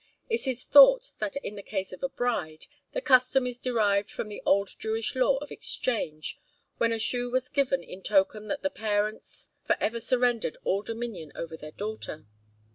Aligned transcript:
It 0.31 0.47
is 0.47 0.63
thought 0.63 1.11
that 1.19 1.35
in 1.43 1.55
the 1.55 1.61
case 1.61 1.93
of 1.93 2.01
a 2.01 2.09
bride, 2.09 2.65
the 2.91 3.01
custom 3.01 3.45
is 3.45 3.59
derived 3.59 4.09
from 4.09 4.29
the 4.29 4.41
old 4.47 4.69
Jewish 4.79 5.15
law 5.15 5.37
of 5.37 5.51
exchange, 5.51 6.39
when 6.79 6.91
a 6.91 6.97
shoe 6.97 7.29
was 7.29 7.49
given 7.49 7.83
in 7.83 8.01
token 8.01 8.47
that 8.47 8.63
the 8.63 8.71
parents 8.71 9.51
for 9.63 9.77
ever 9.79 9.99
surrendered 9.99 10.57
all 10.63 10.81
dominion 10.81 11.31
over 11.35 11.55
their 11.55 11.69
daughter. 11.73 12.25